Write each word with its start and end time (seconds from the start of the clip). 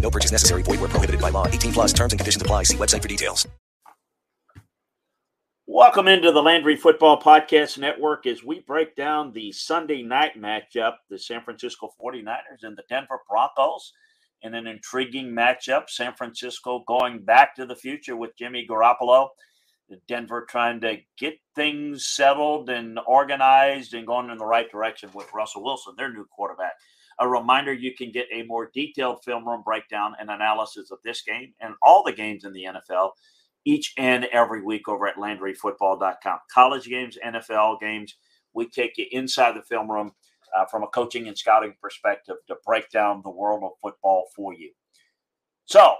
No 0.00 0.10
purchase 0.10 0.32
necessary. 0.32 0.62
Void 0.62 0.80
where 0.80 0.88
prohibited 0.88 1.20
by 1.20 1.30
law. 1.30 1.46
18 1.46 1.72
plus 1.72 1.92
terms 1.92 2.12
and 2.12 2.18
conditions 2.18 2.42
apply. 2.42 2.64
See 2.64 2.76
website 2.76 3.02
for 3.02 3.08
details. 3.08 3.46
Welcome 5.66 6.08
into 6.08 6.32
the 6.32 6.42
Landry 6.42 6.74
Football 6.74 7.22
Podcast 7.22 7.78
Network 7.78 8.26
as 8.26 8.42
we 8.42 8.58
break 8.58 8.96
down 8.96 9.32
the 9.32 9.52
Sunday 9.52 10.02
night 10.02 10.32
matchup, 10.36 10.94
the 11.08 11.18
San 11.18 11.42
Francisco 11.42 11.90
49ers 12.02 12.64
and 12.64 12.76
the 12.76 12.82
Denver 12.88 13.20
Broncos 13.28 13.92
in 14.42 14.54
an 14.54 14.66
intriguing 14.66 15.28
matchup. 15.28 15.88
San 15.88 16.12
Francisco 16.14 16.82
going 16.88 17.20
back 17.20 17.54
to 17.54 17.66
the 17.66 17.76
future 17.76 18.16
with 18.16 18.36
Jimmy 18.36 18.66
Garoppolo. 18.68 19.28
Denver 20.08 20.44
trying 20.48 20.80
to 20.80 20.98
get 21.18 21.34
things 21.54 22.06
settled 22.06 22.68
and 22.68 22.98
organized 23.06 23.94
and 23.94 24.06
going 24.06 24.30
in 24.30 24.38
the 24.38 24.46
right 24.46 24.70
direction 24.70 25.10
with 25.14 25.32
Russell 25.32 25.62
Wilson, 25.62 25.94
their 25.96 26.12
new 26.12 26.26
quarterback. 26.26 26.72
A 27.20 27.28
reminder 27.28 27.72
you 27.72 27.94
can 27.94 28.10
get 28.10 28.26
a 28.32 28.42
more 28.44 28.70
detailed 28.72 29.22
film 29.22 29.46
room 29.46 29.62
breakdown 29.62 30.14
and 30.18 30.30
analysis 30.30 30.90
of 30.90 30.98
this 31.04 31.22
game 31.22 31.52
and 31.60 31.74
all 31.82 32.02
the 32.02 32.12
games 32.12 32.44
in 32.44 32.52
the 32.52 32.64
NFL 32.64 33.10
each 33.64 33.92
and 33.98 34.24
every 34.26 34.62
week 34.62 34.88
over 34.88 35.06
at 35.06 35.16
LandryFootball.com. 35.16 36.38
College 36.52 36.86
games, 36.86 37.18
NFL 37.24 37.80
games, 37.80 38.16
we 38.54 38.68
take 38.68 38.96
you 38.96 39.06
inside 39.12 39.54
the 39.54 39.62
film 39.62 39.90
room 39.90 40.12
uh, 40.56 40.64
from 40.64 40.82
a 40.82 40.88
coaching 40.88 41.28
and 41.28 41.36
scouting 41.36 41.74
perspective 41.80 42.36
to 42.48 42.56
break 42.66 42.90
down 42.90 43.22
the 43.22 43.30
world 43.30 43.62
of 43.64 43.72
football 43.80 44.26
for 44.34 44.54
you. 44.54 44.70
So, 45.66 45.94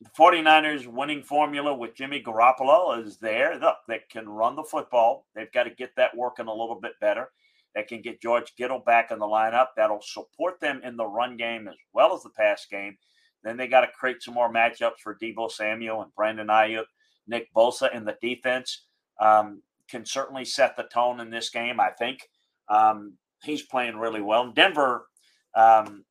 the 0.00 0.10
49ers 0.18 0.86
winning 0.86 1.22
formula 1.22 1.74
with 1.74 1.94
Jimmy 1.94 2.22
Garoppolo 2.22 3.04
is 3.04 3.18
there. 3.18 3.58
Look, 3.60 3.76
they 3.86 4.00
can 4.10 4.28
run 4.28 4.56
the 4.56 4.64
football. 4.64 5.26
They've 5.34 5.52
got 5.52 5.64
to 5.64 5.70
get 5.70 5.94
that 5.96 6.16
working 6.16 6.46
a 6.46 6.50
little 6.50 6.80
bit 6.80 6.92
better. 7.00 7.30
They 7.74 7.82
can 7.82 8.02
get 8.02 8.20
George 8.20 8.54
Kittle 8.56 8.80
back 8.80 9.10
in 9.10 9.18
the 9.18 9.26
lineup. 9.26 9.68
That'll 9.76 10.02
support 10.02 10.60
them 10.60 10.80
in 10.82 10.96
the 10.96 11.06
run 11.06 11.36
game 11.36 11.68
as 11.68 11.76
well 11.92 12.14
as 12.14 12.22
the 12.22 12.30
pass 12.30 12.66
game. 12.70 12.96
Then 13.42 13.56
they 13.56 13.68
got 13.68 13.82
to 13.82 13.88
create 13.98 14.22
some 14.22 14.34
more 14.34 14.52
matchups 14.52 14.98
for 15.02 15.16
Deebo 15.16 15.50
Samuel 15.50 16.02
and 16.02 16.14
Brandon 16.14 16.48
Aiyuk, 16.48 16.84
Nick 17.26 17.48
Bosa 17.54 17.94
in 17.94 18.04
the 18.04 18.16
defense. 18.20 18.86
Um, 19.20 19.62
can 19.88 20.04
certainly 20.04 20.44
set 20.44 20.76
the 20.76 20.84
tone 20.84 21.20
in 21.20 21.30
this 21.30 21.50
game, 21.50 21.80
I 21.80 21.90
think. 21.90 22.28
Um, 22.68 23.14
he's 23.42 23.62
playing 23.62 23.96
really 23.96 24.20
well. 24.20 24.52
Denver, 24.52 25.06
um, 25.54 26.04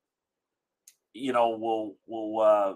you 1.13 1.33
know, 1.33 1.49
will 1.49 1.95
will 2.07 2.41
uh, 2.41 2.73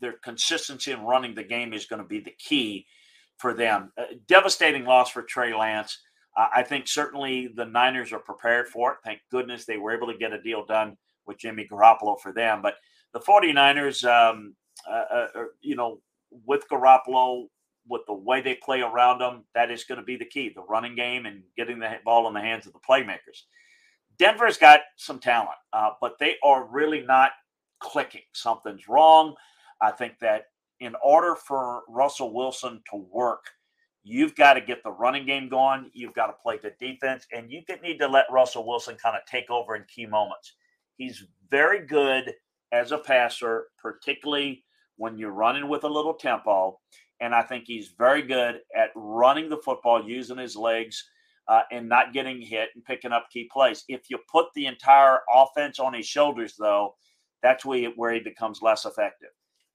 their 0.00 0.14
consistency 0.22 0.92
in 0.92 1.02
running 1.02 1.34
the 1.34 1.42
game 1.42 1.72
is 1.72 1.86
going 1.86 2.02
to 2.02 2.08
be 2.08 2.20
the 2.20 2.34
key 2.38 2.86
for 3.38 3.54
them. 3.54 3.92
Uh, 3.98 4.04
devastating 4.26 4.84
loss 4.84 5.10
for 5.10 5.22
Trey 5.22 5.54
Lance. 5.54 5.98
Uh, 6.36 6.48
I 6.54 6.62
think 6.62 6.88
certainly 6.88 7.48
the 7.48 7.64
Niners 7.64 8.12
are 8.12 8.18
prepared 8.18 8.68
for 8.68 8.92
it. 8.92 8.98
Thank 9.04 9.20
goodness 9.30 9.64
they 9.64 9.76
were 9.76 9.94
able 9.94 10.06
to 10.08 10.18
get 10.18 10.32
a 10.32 10.42
deal 10.42 10.64
done 10.64 10.96
with 11.26 11.38
Jimmy 11.38 11.66
Garoppolo 11.70 12.20
for 12.20 12.32
them. 12.32 12.60
But 12.62 12.76
the 13.12 13.20
49ers, 13.20 14.04
um, 14.04 14.54
uh, 14.88 14.92
uh, 14.92 15.44
you 15.60 15.76
know, 15.76 16.00
with 16.44 16.68
Garoppolo, 16.68 17.48
with 17.86 18.02
the 18.06 18.14
way 18.14 18.40
they 18.40 18.54
play 18.54 18.80
around 18.80 19.18
them, 19.18 19.44
that 19.54 19.70
is 19.70 19.84
going 19.84 20.00
to 20.00 20.04
be 20.04 20.16
the 20.16 20.24
key 20.24 20.50
the 20.54 20.62
running 20.62 20.94
game 20.94 21.26
and 21.26 21.42
getting 21.56 21.78
the 21.78 21.98
ball 22.04 22.26
in 22.28 22.34
the 22.34 22.40
hands 22.40 22.66
of 22.66 22.72
the 22.72 22.78
playmakers. 22.78 23.42
Denver's 24.18 24.58
got 24.58 24.80
some 24.96 25.18
talent, 25.18 25.58
uh, 25.72 25.90
but 26.00 26.18
they 26.18 26.36
are 26.42 26.66
really 26.66 27.02
not 27.02 27.32
clicking. 27.80 28.22
Something's 28.32 28.88
wrong. 28.88 29.34
I 29.80 29.90
think 29.90 30.18
that 30.20 30.46
in 30.80 30.94
order 31.02 31.34
for 31.34 31.82
Russell 31.88 32.32
Wilson 32.32 32.82
to 32.90 32.96
work, 32.96 33.44
you've 34.04 34.36
got 34.36 34.54
to 34.54 34.60
get 34.60 34.82
the 34.84 34.92
running 34.92 35.26
game 35.26 35.48
going. 35.48 35.90
You've 35.94 36.14
got 36.14 36.26
to 36.26 36.34
play 36.34 36.58
the 36.62 36.72
defense, 36.78 37.26
and 37.32 37.50
you 37.50 37.62
need 37.82 37.98
to 37.98 38.06
let 38.06 38.26
Russell 38.30 38.66
Wilson 38.66 38.96
kind 39.02 39.16
of 39.16 39.22
take 39.26 39.50
over 39.50 39.74
in 39.74 39.84
key 39.92 40.06
moments. 40.06 40.52
He's 40.96 41.24
very 41.50 41.84
good 41.84 42.32
as 42.70 42.92
a 42.92 42.98
passer, 42.98 43.66
particularly 43.80 44.64
when 44.96 45.16
you're 45.18 45.32
running 45.32 45.68
with 45.68 45.84
a 45.84 45.88
little 45.88 46.14
tempo. 46.14 46.78
And 47.20 47.34
I 47.34 47.42
think 47.42 47.64
he's 47.66 47.94
very 47.96 48.22
good 48.22 48.60
at 48.76 48.90
running 48.94 49.48
the 49.48 49.56
football, 49.64 50.06
using 50.06 50.38
his 50.38 50.56
legs, 50.56 51.02
uh, 51.48 51.62
and 51.72 51.88
not 51.88 52.12
getting 52.12 52.40
hit 52.40 52.70
and 52.74 52.84
picking 52.84 53.12
up 53.12 53.28
key 53.30 53.48
plays. 53.52 53.84
If 53.88 54.10
you 54.10 54.18
put 54.30 54.46
the 54.54 54.66
entire 54.66 55.20
offense 55.32 55.78
on 55.78 55.94
his 55.94 56.06
shoulders, 56.06 56.54
though, 56.58 56.94
that's 57.42 57.64
where 57.64 57.78
he, 57.78 57.84
where 57.96 58.12
he 58.12 58.20
becomes 58.20 58.62
less 58.62 58.84
effective. 58.84 59.30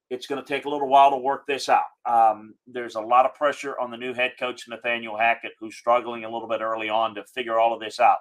It's 0.09 0.25
going 0.25 0.41
to 0.43 0.47
take 0.47 0.65
a 0.65 0.69
little 0.69 0.87
while 0.87 1.11
to 1.11 1.17
work 1.17 1.45
this 1.45 1.69
out. 1.69 1.83
Um, 2.05 2.55
there's 2.65 2.95
a 2.95 3.01
lot 3.01 3.25
of 3.25 3.35
pressure 3.35 3.79
on 3.79 3.91
the 3.91 3.97
new 3.97 4.13
head 4.13 4.33
coach, 4.39 4.67
Nathaniel 4.67 5.17
Hackett, 5.17 5.51
who's 5.59 5.75
struggling 5.75 6.23
a 6.23 6.29
little 6.29 6.47
bit 6.47 6.61
early 6.61 6.89
on 6.89 7.13
to 7.15 7.23
figure 7.25 7.59
all 7.59 7.73
of 7.73 7.79
this 7.79 7.99
out. 7.99 8.17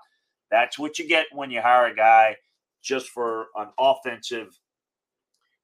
That's 0.50 0.78
what 0.78 0.98
you 0.98 1.08
get 1.08 1.26
when 1.32 1.50
you 1.50 1.62
hire 1.62 1.86
a 1.86 1.96
guy 1.96 2.36
just 2.82 3.08
for 3.08 3.46
an 3.56 3.68
offensive 3.78 4.58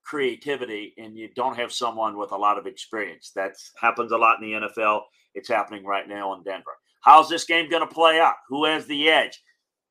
creativity 0.02 0.94
and 0.98 1.16
you 1.16 1.28
don't 1.34 1.56
have 1.56 1.72
someone 1.72 2.16
with 2.16 2.32
a 2.32 2.36
lot 2.36 2.58
of 2.58 2.66
experience. 2.66 3.32
That 3.34 3.52
happens 3.80 4.12
a 4.12 4.18
lot 4.18 4.42
in 4.42 4.50
the 4.50 4.68
NFL. 4.68 5.02
It's 5.34 5.48
happening 5.48 5.84
right 5.84 6.08
now 6.08 6.34
in 6.34 6.42
Denver. 6.42 6.76
How's 7.00 7.28
this 7.28 7.44
game 7.44 7.68
going 7.68 7.86
to 7.86 7.94
play 7.94 8.20
out? 8.20 8.34
Who 8.48 8.64
has 8.64 8.86
the 8.86 9.08
edge? 9.08 9.42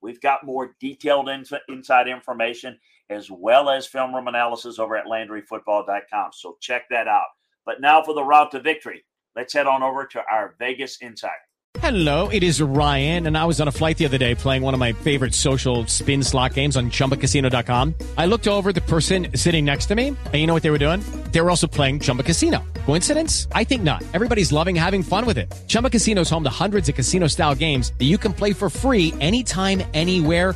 We've 0.01 0.21
got 0.21 0.45
more 0.45 0.75
detailed 0.79 1.29
inside 1.69 2.07
information 2.07 2.77
as 3.13 3.29
well 3.31 3.69
as 3.69 3.87
film 3.87 4.13
room 4.13 4.27
analysis 4.27 4.79
over 4.79 4.95
at 4.95 5.05
LandryFootball.com. 5.05 6.31
So 6.33 6.57
check 6.59 6.89
that 6.89 7.07
out. 7.07 7.27
But 7.65 7.79
now 7.79 8.03
for 8.03 8.13
the 8.13 8.23
route 8.23 8.51
to 8.51 8.59
victory, 8.59 9.05
let's 9.35 9.53
head 9.53 9.67
on 9.67 9.83
over 9.83 10.05
to 10.07 10.21
our 10.29 10.55
Vegas 10.59 10.97
Insider. 10.97 11.33
Hello, 11.79 12.29
it 12.29 12.43
is 12.43 12.61
Ryan, 12.61 13.27
and 13.27 13.37
I 13.37 13.43
was 13.45 13.59
on 13.59 13.67
a 13.67 13.71
flight 13.71 13.97
the 13.97 14.05
other 14.05 14.17
day 14.17 14.35
playing 14.35 14.61
one 14.61 14.73
of 14.73 14.79
my 14.79 14.93
favorite 14.93 15.33
social 15.33 15.85
spin 15.87 16.23
slot 16.23 16.53
games 16.53 16.77
on 16.77 16.91
chumbacasino.com. 16.91 17.95
I 18.15 18.25
looked 18.27 18.47
over 18.47 18.71
the 18.71 18.81
person 18.81 19.35
sitting 19.35 19.65
next 19.65 19.87
to 19.87 19.95
me, 19.95 20.09
and 20.09 20.35
you 20.35 20.45
know 20.47 20.53
what 20.53 20.63
they 20.63 20.69
were 20.69 20.77
doing? 20.77 21.01
They 21.31 21.41
were 21.41 21.49
also 21.49 21.67
playing 21.67 21.99
Chumba 21.99 22.23
Casino. 22.23 22.63
Coincidence? 22.85 23.47
I 23.53 23.63
think 23.63 23.83
not. 23.83 24.01
Everybody's 24.13 24.53
loving 24.53 24.75
having 24.75 25.03
fun 25.03 25.25
with 25.25 25.37
it. 25.37 25.53
Chumba 25.67 25.89
Casino 25.89 26.21
is 26.21 26.29
home 26.29 26.43
to 26.43 26.49
hundreds 26.49 26.87
of 26.89 26.95
casino 26.95 27.27
style 27.27 27.55
games 27.55 27.91
that 27.97 28.05
you 28.05 28.17
can 28.17 28.33
play 28.33 28.53
for 28.53 28.69
free 28.69 29.13
anytime, 29.19 29.83
anywhere, 29.93 30.55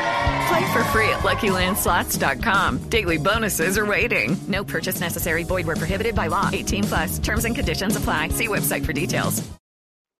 Play 0.51 0.73
for 0.73 0.83
free 0.85 1.07
at 1.07 1.19
LuckyLandSlots.com. 1.19 2.89
Daily 2.89 3.17
bonuses 3.17 3.77
are 3.77 3.85
waiting. 3.85 4.35
No 4.49 4.65
purchase 4.65 4.99
necessary. 4.99 5.43
Void 5.43 5.65
where 5.65 5.77
prohibited 5.77 6.13
by 6.13 6.27
law. 6.27 6.49
18 6.51 6.83
plus. 6.83 7.19
Terms 7.19 7.45
and 7.45 7.55
conditions 7.55 7.95
apply. 7.95 8.27
See 8.29 8.49
website 8.49 8.85
for 8.85 8.91
details. 8.91 9.41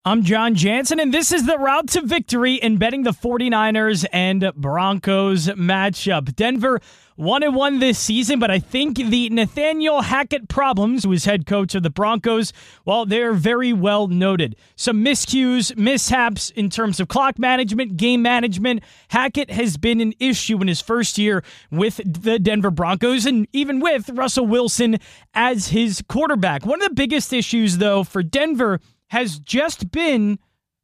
I'm 0.05 0.23
John 0.23 0.55
Jansen, 0.55 0.99
and 1.01 1.13
this 1.13 1.31
is 1.33 1.45
the 1.45 1.57
route 1.57 1.89
to 1.89 2.01
victory 2.01 2.55
in 2.55 2.77
betting 2.77 3.03
the 3.03 3.11
49ers 3.11 4.05
and 4.11 4.51
Broncos 4.55 5.47
matchup. 5.47 6.33
Denver 6.33 6.79
1 7.21 7.43
and 7.43 7.55
1 7.55 7.77
this 7.77 7.99
season, 7.99 8.39
but 8.39 8.49
I 8.49 8.57
think 8.57 8.97
the 8.97 9.29
Nathaniel 9.29 10.01
Hackett 10.01 10.49
problems, 10.49 11.03
who 11.03 11.11
is 11.11 11.25
head 11.25 11.45
coach 11.45 11.75
of 11.75 11.83
the 11.83 11.91
Broncos, 11.91 12.51
well, 12.83 13.05
they're 13.05 13.33
very 13.33 13.71
well 13.73 14.07
noted. 14.07 14.55
Some 14.75 15.05
miscues, 15.05 15.77
mishaps 15.77 16.49
in 16.49 16.71
terms 16.71 16.99
of 16.99 17.09
clock 17.09 17.37
management, 17.37 17.95
game 17.95 18.23
management. 18.23 18.81
Hackett 19.09 19.51
has 19.51 19.77
been 19.77 20.01
an 20.01 20.15
issue 20.19 20.59
in 20.61 20.67
his 20.67 20.81
first 20.81 21.19
year 21.19 21.43
with 21.69 22.01
the 22.03 22.39
Denver 22.39 22.71
Broncos 22.71 23.27
and 23.27 23.47
even 23.53 23.79
with 23.79 24.09
Russell 24.09 24.47
Wilson 24.47 24.97
as 25.35 25.67
his 25.67 26.03
quarterback. 26.09 26.65
One 26.65 26.81
of 26.81 26.89
the 26.89 26.95
biggest 26.95 27.31
issues, 27.31 27.77
though, 27.77 28.03
for 28.03 28.23
Denver 28.23 28.79
has 29.09 29.37
just 29.37 29.91
been 29.91 30.39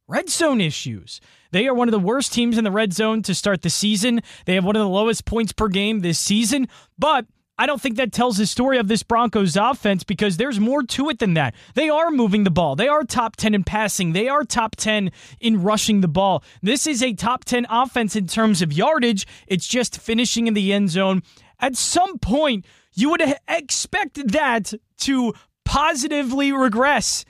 red 0.08 0.28
zone 0.30 0.60
issues. 0.60 1.20
They 1.52 1.68
are 1.68 1.74
one 1.74 1.88
of 1.88 1.92
the 1.92 1.98
worst 1.98 2.32
teams 2.32 2.58
in 2.58 2.64
the 2.64 2.70
red 2.70 2.92
zone 2.92 3.22
to 3.22 3.34
start 3.34 3.62
the 3.62 3.70
season. 3.70 4.20
They 4.46 4.54
have 4.54 4.64
one 4.64 4.74
of 4.76 4.80
the 4.80 4.88
lowest 4.88 5.24
points 5.24 5.52
per 5.52 5.68
game 5.68 6.00
this 6.00 6.18
season, 6.18 6.66
but 6.98 7.26
I 7.60 7.66
don't 7.66 7.80
think 7.80 7.96
that 7.96 8.12
tells 8.12 8.36
the 8.36 8.46
story 8.46 8.78
of 8.78 8.86
this 8.86 9.02
Broncos 9.02 9.56
offense 9.56 10.04
because 10.04 10.36
there's 10.36 10.60
more 10.60 10.82
to 10.84 11.08
it 11.08 11.18
than 11.18 11.34
that. 11.34 11.54
They 11.74 11.88
are 11.88 12.10
moving 12.10 12.44
the 12.44 12.52
ball. 12.52 12.76
They 12.76 12.86
are 12.86 13.02
top 13.02 13.34
10 13.34 13.52
in 13.52 13.64
passing. 13.64 14.12
They 14.12 14.28
are 14.28 14.44
top 14.44 14.76
10 14.76 15.10
in 15.40 15.62
rushing 15.62 16.00
the 16.00 16.08
ball. 16.08 16.44
This 16.62 16.86
is 16.86 17.02
a 17.02 17.14
top 17.14 17.44
10 17.44 17.66
offense 17.68 18.14
in 18.14 18.28
terms 18.28 18.62
of 18.62 18.72
yardage. 18.72 19.26
It's 19.48 19.66
just 19.66 20.00
finishing 20.00 20.46
in 20.46 20.54
the 20.54 20.72
end 20.72 20.90
zone. 20.90 21.22
At 21.58 21.74
some 21.74 22.20
point, 22.20 22.64
you 22.94 23.10
would 23.10 23.22
expect 23.48 24.28
that 24.28 24.72
to 24.98 25.34
positively 25.64 26.52
regress 26.52 27.24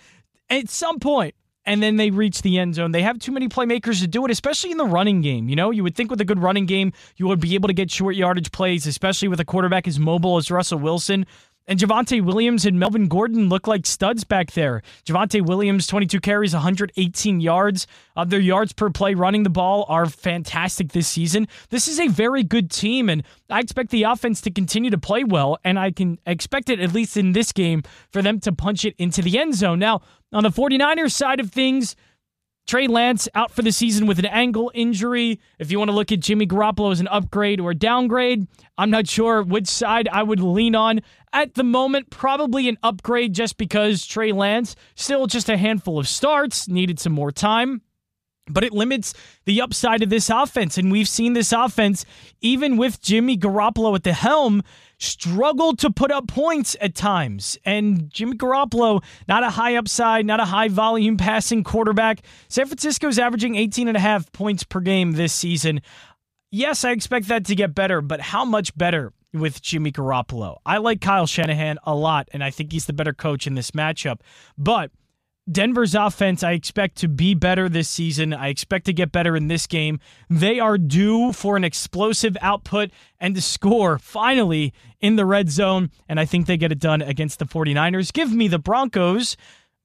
at 0.50 0.69
some 0.69 0.98
point 0.98 1.34
and 1.69 1.82
then 1.82 1.97
they 1.97 2.11
reach 2.11 2.41
the 2.41 2.59
end 2.59 2.75
zone. 2.75 2.93
They 2.93 3.03
have 3.03 3.19
too 3.19 3.31
many 3.31 3.47
playmakers 3.47 4.00
to 4.00 4.09
do 4.09 4.25
it, 4.25 4.31
especially 4.31 4.70
in 4.70 4.79
the 4.79 4.87
running 4.87 5.20
game. 5.20 5.50
You 5.50 5.56
know, 5.56 5.70
you 5.70 5.82
would 5.82 5.94
think 5.94 6.11
with 6.11 6.19
a 6.19 6.25
good 6.25 6.38
running 6.38 6.65
game, 6.65 6.94
you 7.17 7.29
would 7.29 7.41
be 7.41 7.55
able 7.55 7.69
to 7.69 7.75
get 7.75 7.91
short 7.91 8.17
yardage 8.17 8.50
plays, 8.53 8.87
especially 8.87 9.29
with 9.29 9.38
a 9.38 9.44
quarterback 9.44 9.87
as 9.87 9.99
mobile 9.99 10.38
as 10.38 10.50
Russell 10.50 10.79
Wilson. 10.79 11.26
And 11.69 11.79
Javonte 11.79 12.25
Williams 12.25 12.65
and 12.65 12.81
Melvin 12.81 13.09
Gordon 13.09 13.50
look 13.50 13.67
like 13.67 13.85
studs 13.85 14.25
back 14.25 14.53
there. 14.53 14.82
Javonte 15.05 15.44
Williams, 15.44 15.87
22 15.87 16.19
carries, 16.19 16.55
118 16.55 17.41
yards. 17.41 17.87
Uh, 18.17 18.25
their 18.25 18.41
yards 18.41 18.73
per 18.73 18.88
play 18.88 19.12
running 19.12 19.43
the 19.43 19.50
ball 19.50 19.85
are 19.87 20.06
fantastic 20.06 20.93
this 20.93 21.06
season. 21.06 21.47
This 21.69 21.87
is 21.87 22.00
a 22.00 22.09
very 22.09 22.43
good 22.43 22.70
team, 22.70 23.11
and 23.11 23.23
I 23.50 23.61
expect 23.61 23.91
the 23.91 24.05
offense 24.05 24.41
to 24.43 24.50
continue 24.50 24.91
to 24.91 24.99
play 24.99 25.25
well, 25.25 25.59
and 25.62 25.79
I 25.79 25.91
can 25.91 26.19
expect 26.25 26.70
it, 26.70 26.81
at 26.81 26.94
least 26.94 27.19
in 27.19 27.32
this 27.32 27.53
game, 27.53 27.82
for 28.12 28.23
them 28.23 28.41
to 28.41 28.53
punch 28.53 28.87
it 28.87 28.94
into 28.97 29.21
the 29.21 29.38
end 29.38 29.55
zone. 29.55 29.79
Now, 29.79 30.00
on 30.32 30.44
the 30.44 30.50
49ers 30.50 31.12
side 31.12 31.38
of 31.38 31.53
things, 31.53 31.97
Trey 32.69 32.87
Lance 32.87 33.29
out 33.35 33.50
for 33.50 33.62
the 33.62 33.73
season 33.73 34.06
with 34.06 34.19
an 34.19 34.26
ankle 34.26 34.70
injury. 34.75 35.41
If 35.59 35.73
you 35.73 35.79
want 35.79 35.88
to 35.88 35.94
look 35.94 36.12
at 36.12 36.20
Jimmy 36.20 36.47
Garoppolo 36.47 36.93
as 36.93 37.00
an 37.00 37.09
upgrade 37.09 37.61
or 37.61 37.73
downgrade, 37.73 38.47
I'm 38.76 38.91
not 38.91 39.09
sure 39.09 39.43
which 39.43 39.67
side 39.67 40.06
I 40.06 40.23
would 40.23 40.38
lean 40.38 40.75
on. 40.75 41.00
At 41.32 41.55
the 41.55 41.65
moment, 41.65 42.11
probably 42.11 42.69
an 42.69 42.76
upgrade 42.82 43.32
just 43.32 43.56
because 43.56 44.05
Trey 44.05 44.32
Lance, 44.32 44.76
still 44.94 45.26
just 45.26 45.49
a 45.49 45.56
handful 45.56 45.99
of 45.99 46.06
starts, 46.06 46.69
needed 46.69 47.00
some 47.00 47.15
more 47.15 47.32
time 47.32 47.81
but 48.50 48.65
it 48.65 48.73
limits 48.73 49.15
the 49.45 49.61
upside 49.61 50.03
of 50.03 50.11
this 50.11 50.31
offense. 50.31 50.79
And 50.79 50.91
we've 50.91 51.09
seen 51.09 51.33
this 51.33 51.53
offense, 51.53 52.05
even 52.41 52.77
with 52.77 53.00
Jimmy 53.00 53.37
Garoppolo 53.37 53.95
at 53.95 54.05
the 54.05 54.12
helm, 54.12 54.62
struggle 54.99 55.77
to 55.77 55.91
put 55.91 56.11
up 56.11 56.27
points 56.29 56.77
at 56.81 56.95
times. 56.95 57.56
And 57.65 58.11
Jimmy 58.11 58.37
Garoppolo, 58.37 59.03
not 59.27 59.45
a 59.45 59.50
high 59.50 59.77
upside, 59.77 60.27
not 60.27 60.41
a 60.41 60.45
high 60.45 60.69
volume 60.69 61.17
passing 61.17 61.65
quarterback. 61.65 62.23
San 62.49 62.67
Francisco's 62.67 63.19
averaging 63.19 63.56
18 63.56 63.89
and 63.89 63.97
a 63.97 64.00
half 64.00 64.31
points 64.33 64.65
per 64.65 64.81
game 64.81 65.12
this 65.12 65.33
season. 65.33 65.81
Yes, 66.50 66.85
I 66.85 66.93
expect 66.93 67.29
that 67.29 67.45
to 67.47 67.55
get 67.55 67.75
better, 67.75 68.00
but 68.00 68.21
how 68.21 68.45
much 68.45 68.77
better 68.77 69.12
with 69.33 69.61
Jimmy 69.61 69.93
Garoppolo? 69.93 70.56
I 70.65 70.79
like 70.79 71.00
Kyle 71.00 71.27
Shanahan 71.27 71.79
a 71.85 71.95
lot, 71.95 72.29
and 72.33 72.43
I 72.43 72.50
think 72.50 72.73
he's 72.73 72.87
the 72.87 72.93
better 72.95 73.12
coach 73.12 73.47
in 73.47 73.55
this 73.55 73.73
matchup. 73.73 74.21
But 74.56 74.91
Denver's 75.50 75.95
offense, 75.95 76.43
I 76.43 76.53
expect 76.53 76.97
to 76.99 77.09
be 77.09 77.35
better 77.35 77.69
this 77.69 77.89
season. 77.89 78.33
I 78.35 78.49
expect 78.49 78.87
to 78.87 78.93
get 78.93 79.12
better 79.12 79.37
in 79.37 79.49
this 79.49 79.67
game. 79.67 80.00
They 80.29 80.61
are 80.61 80.77
due 80.77 81.33
for 81.33 81.56
an 81.56 81.65
explosive 81.65 82.37
output 82.41 82.91
and 83.19 83.35
to 83.35 83.41
score 83.41 83.99
finally 83.99 84.73
in 85.00 85.17
the 85.17 85.25
red 85.25 85.50
zone. 85.50 85.91
And 86.09 86.21
I 86.21 86.25
think 86.25 86.47
they 86.47 86.56
get 86.56 86.73
it 86.73 86.79
done 86.79 87.03
against 87.03 87.39
the 87.39 87.47
49ers. 87.47 88.12
Give 88.12 88.33
me 88.33 88.49
the 88.49 88.59
Broncos 88.59 89.37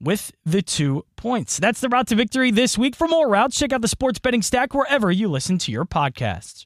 with 0.01 0.33
the 0.45 0.62
two 0.62 1.06
points. 1.15 1.57
That's 1.57 1.80
the 1.80 1.89
route 1.89 2.07
to 2.07 2.15
victory 2.15 2.51
this 2.51 2.77
week. 2.77 2.95
For 2.95 3.07
more 3.07 3.30
routes, 3.30 3.57
check 3.57 3.71
out 3.71 3.81
the 3.81 3.88
sports 3.88 4.19
betting 4.19 4.42
stack 4.42 4.74
wherever 4.74 5.12
you 5.12 5.30
listen 5.30 5.57
to 5.60 5.71
your 5.71 5.86
podcasts. 5.86 6.65